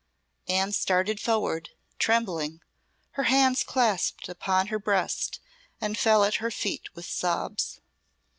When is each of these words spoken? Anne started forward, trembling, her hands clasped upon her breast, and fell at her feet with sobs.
Anne 0.47 0.71
started 0.71 1.19
forward, 1.19 1.69
trembling, 1.99 2.59
her 3.11 3.25
hands 3.25 3.63
clasped 3.63 4.27
upon 4.29 4.65
her 4.65 4.79
breast, 4.79 5.39
and 5.79 5.95
fell 5.95 6.23
at 6.23 6.37
her 6.37 6.49
feet 6.49 6.89
with 6.95 7.05
sobs. 7.05 7.81